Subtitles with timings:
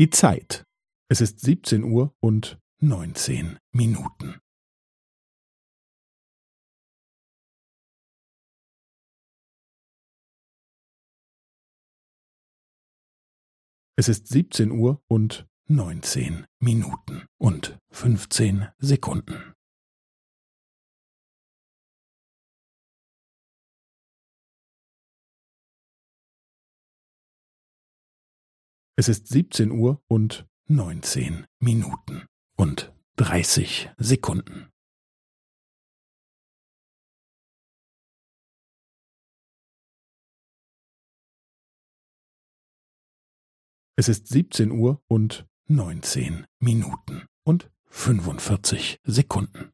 [0.00, 0.64] Die Zeit.
[1.10, 4.40] Es ist siebzehn Uhr und neunzehn Minuten.
[13.98, 19.49] Es ist siebzehn Uhr und neunzehn Minuten und fünfzehn Sekunden.
[29.00, 32.26] Es ist siebzehn Uhr und neunzehn Minuten
[32.58, 34.68] und dreißig Sekunden.
[43.96, 49.72] Es ist siebzehn Uhr und neunzehn Minuten und fünfundvierzig Sekunden.